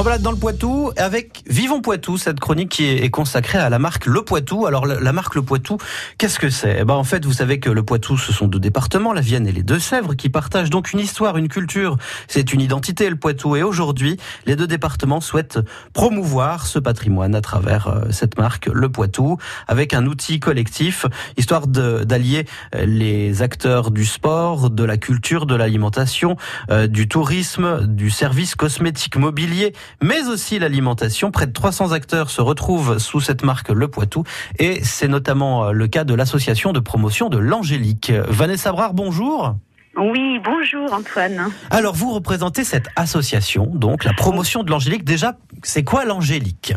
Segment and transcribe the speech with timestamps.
[0.00, 3.78] En balade dans le Poitou avec Vivons Poitou, cette chronique qui est consacrée à la
[3.78, 4.64] marque Le Poitou.
[4.64, 5.76] Alors la marque Le Poitou,
[6.16, 6.78] qu'est-ce que c'est?
[6.80, 9.46] Eh ben en fait, vous savez que le Poitou, ce sont deux départements, la Vienne
[9.46, 11.98] et les Deux-Sèvres, qui partagent donc une histoire, une culture.
[12.28, 13.56] C'est une identité, le Poitou.
[13.56, 14.16] Et aujourd'hui,
[14.46, 15.58] les deux départements souhaitent
[15.92, 19.36] promouvoir ce patrimoine à travers euh, cette marque Le Poitou,
[19.68, 21.04] avec un outil collectif,
[21.36, 26.38] histoire d'allier euh, les acteurs du sport, de la culture, de l'alimentation,
[26.70, 31.30] euh, du tourisme, du service cosmétique mobilier mais aussi l'alimentation.
[31.30, 34.24] Près de 300 acteurs se retrouvent sous cette marque Le Poitou
[34.58, 38.12] et c'est notamment euh, le cas de l'association de promotion de l'Angélique.
[38.28, 39.56] Vanessa Brard, bonjour.
[39.96, 41.50] Oui, bonjour Antoine.
[41.70, 45.04] Alors vous représentez cette association, donc la promotion de l'Angélique.
[45.04, 46.74] Déjà, c'est quoi l'Angélique?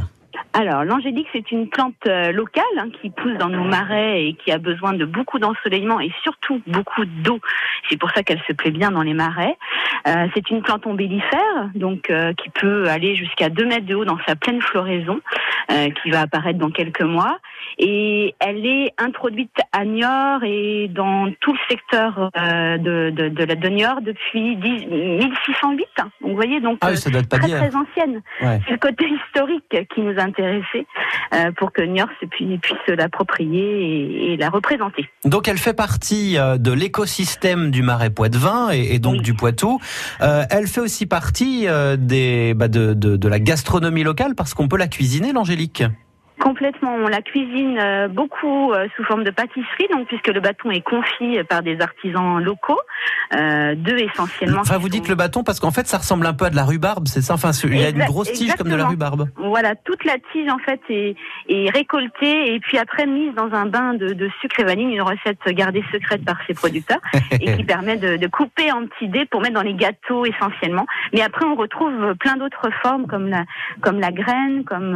[0.55, 4.51] Alors, l'angélique, c'est une plante euh, locale hein, qui pousse dans nos marais et qui
[4.51, 7.39] a besoin de beaucoup d'ensoleillement et surtout beaucoup d'eau.
[7.89, 9.57] C'est pour ça qu'elle se plaît bien dans les marais.
[10.07, 14.05] Euh, c'est une plante ombellifère, donc euh, qui peut aller jusqu'à 2 mètres de haut
[14.05, 15.19] dans sa pleine floraison,
[16.03, 17.39] qui va apparaître dans quelques mois.
[17.79, 23.55] Et elle est introduite à Niort et dans tout le secteur de, de, de, la
[23.55, 25.87] de Niort depuis 10, 1608.
[25.97, 28.21] Donc, vous voyez, donc ah ça date pas très, très ancienne.
[28.39, 34.49] C'est le côté historique qui nous intéresse euh, pour que Niort puisse l'approprier et, la
[34.49, 35.09] représenter.
[35.25, 39.79] Donc elle fait partie euh, de l'écosystème du marais Poitevin et, et donc du Poitou.
[40.21, 44.77] Euh, elle fait aussi partie des, bah, de, de la gastronomie locale parce qu'on peut
[44.77, 45.83] la cuisiner, l'Angélique?
[46.39, 46.95] Complètement.
[46.95, 50.81] On la cuisine euh, beaucoup euh, sous forme de pâtisserie, donc puisque le bâton est
[50.81, 52.79] confit par des artisans locaux,
[53.35, 54.61] euh, deux essentiellement.
[54.61, 56.65] Enfin, vous dites le bâton parce qu'en fait, ça ressemble un peu à de la
[56.65, 57.35] rhubarbe, c'est ça?
[57.35, 59.29] Enfin, il y a une grosse tige comme de la rhubarbe.
[59.37, 61.15] Voilà, toute la tige en fait est,
[61.49, 65.01] est récoltée et puis après mise dans un bain de, de, sucre et vanille, une
[65.01, 69.25] recette gardée secrète par ses producteurs et qui permet de, de, couper en petits dés
[69.25, 70.85] pour mettre dans les gâteaux essentiellement.
[71.13, 73.45] Mais après, on retrouve plein d'autres formes comme la
[73.81, 74.95] comme la graine, comme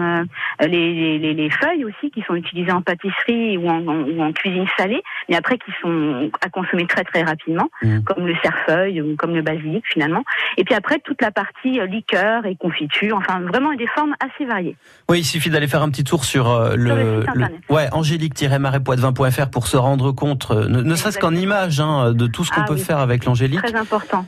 [0.61, 5.02] euh, les, les les feuilles aussi qui sont utilisées en pâtisserie ou en, cuisine salée,
[5.30, 8.02] mais après qui sont à consommer très très rapidement, mmh.
[8.02, 10.23] comme le cerfeuil ou comme le basilic finalement.
[10.58, 14.45] Et puis après toute la partie euh, liqueur et confiture, enfin vraiment des formes assez
[14.45, 14.76] variées.
[15.10, 17.23] Oui, il suffit d'aller faire un petit tour sur, euh, le,
[17.70, 22.52] ouais angélique-marépoitvin.fr pour se rendre compte, euh, ne, serait-ce qu'en image, hein, de tout ce
[22.52, 23.61] qu'on ah peut faire avec l'angélique.
[23.61, 24.26] Très important.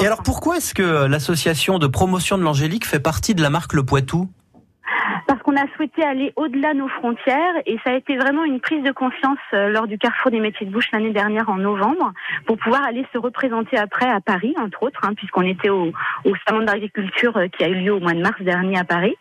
[0.00, 3.72] Et alors pourquoi est-ce que l'association de promotion de l'angélique fait partie de la marque
[3.72, 4.30] Le Poitou?
[5.26, 8.60] Parce qu'on a souhaité aller au-delà de nos frontières et ça a été vraiment une
[8.60, 12.12] prise de conscience euh, lors du Carrefour des métiers de bouche l'année dernière en novembre
[12.46, 15.92] pour pouvoir aller se représenter après à Paris, entre autres, hein, puisqu'on était au,
[16.24, 19.16] au salon d'agriculture euh, qui a eu lieu au mois de mars dernier à Paris.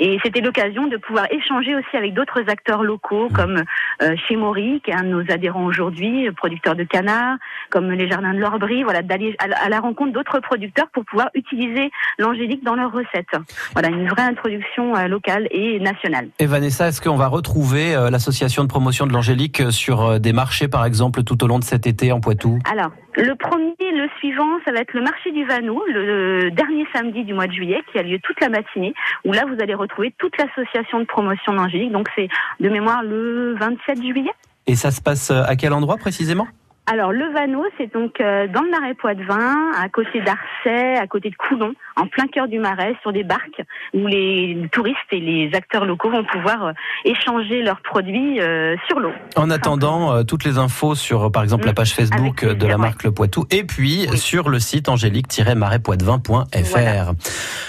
[0.00, 3.62] Et c'était l'occasion de pouvoir échanger aussi avec d'autres acteurs locaux comme
[4.02, 7.36] euh, chez Maury, qui est un de nos adhérents aujourd'hui, producteur de canards,
[7.70, 11.90] comme les jardins de l'Orbry, voilà, d'aller à la rencontre d'autres producteurs pour pouvoir utiliser
[12.18, 13.36] l'angélique dans leurs recettes.
[13.72, 16.28] Voilà, une vraie introduction locale et nationale.
[16.40, 20.18] Et Vanessa, est-ce qu'on va retrouver euh, l'association de promotion de l'angélique euh, sur euh,
[20.18, 22.58] des marchés, par exemple, tout au long de cet été en Poitou?
[22.70, 27.22] Alors, le premier, le suivant, ça va être le marché du Vanneau, le dernier samedi
[27.22, 28.92] du mois de juillet, qui a lieu toute la matinée,
[29.24, 31.92] où là, vous allez retrouver toute l'association de promotion d'angélique.
[31.92, 34.32] Donc, c'est de mémoire le 27 juillet.
[34.66, 36.48] Et ça se passe à quel endroit précisément?
[36.86, 41.30] Alors le Vanneau, c'est donc euh, dans le marais Poitevin, à côté d'Arcet, à côté
[41.30, 43.62] de Coulon, en plein cœur du marais, sur des barques
[43.94, 46.72] où les touristes et les acteurs locaux vont pouvoir euh,
[47.06, 49.12] échanger leurs produits euh, sur l'eau.
[49.34, 51.76] En attendant, toutes les infos sur, par exemple, la mm.
[51.76, 57.12] page Facebook de la marque Le Poitou, et puis sur le site angélique-marais-poitevin.fr.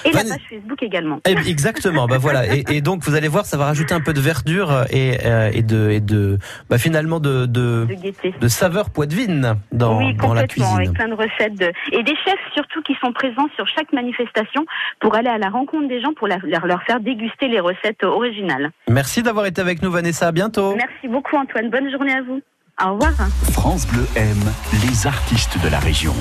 [0.04, 1.22] Et la page Facebook également.
[1.25, 2.54] Eh exactement, bah voilà.
[2.54, 5.20] Et, donc vous allez voir, ça va rajouter un peu de verdure et,
[5.54, 6.38] et de, et de
[6.70, 10.76] bah, finalement de, de, de, de saveur poitevin Poitevine dans, oui, dans la cuisine.
[10.76, 14.66] avec plein de recettes et des chefs surtout qui sont présents sur chaque manifestation
[15.00, 18.72] pour aller à la rencontre des gens pour leur, leur faire déguster les recettes originales.
[18.90, 20.76] Merci d'avoir été avec nous Vanessa, à bientôt.
[20.76, 22.42] Merci beaucoup Antoine, bonne journée à vous.
[22.84, 23.14] Au revoir.
[23.54, 24.52] France Bleu aime
[24.88, 26.14] les artistes de la région.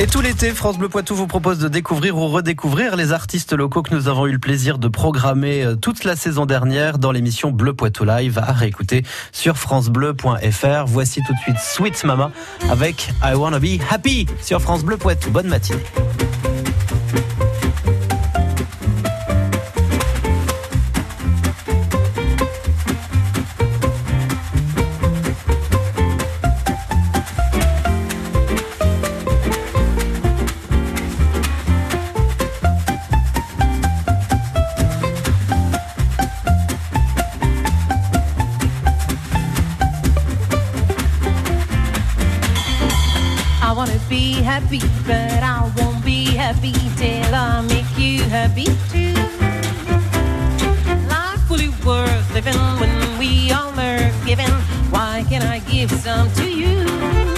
[0.00, 3.82] Et tout l'été, France Bleu Poitou vous propose de découvrir ou redécouvrir les artistes locaux
[3.82, 7.50] que nous avons eu le plaisir de programmer euh, toute la saison dernière dans l'émission
[7.50, 9.02] Bleu Poitou Live à réécouter
[9.32, 10.84] sur francebleu.fr.
[10.86, 12.30] Voici tout de suite Sweet Mama
[12.70, 15.30] avec I Wanna Be Happy sur France Bleu Poitou.
[15.30, 15.82] Bonne matinée.
[43.68, 49.12] I wanna be happy, but I won't be happy till I make you happy too.
[51.06, 54.48] Life will worth living when we all are giving.
[54.88, 57.37] Why can't I give some to you?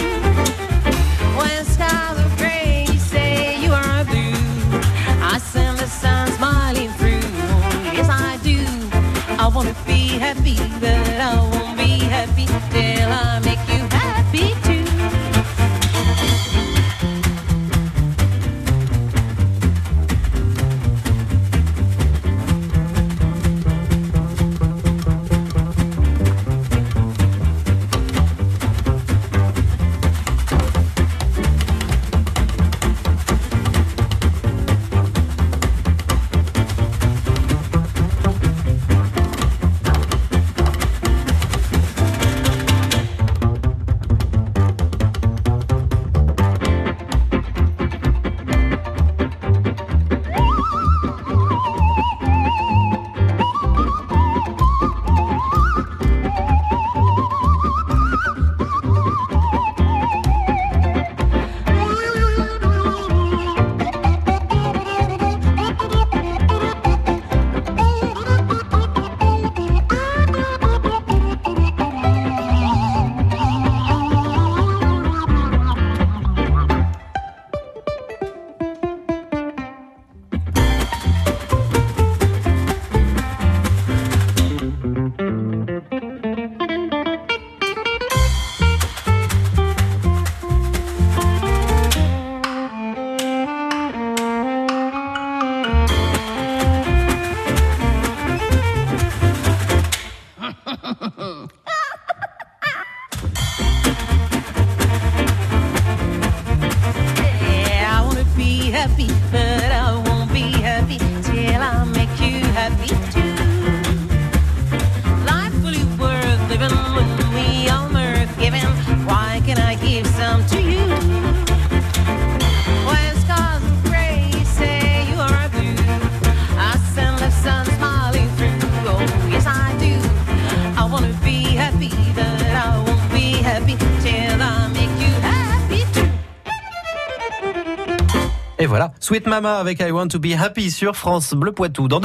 [139.02, 141.88] Sweet Mama avec I Want to Be Happy sur France Bleu Poitou.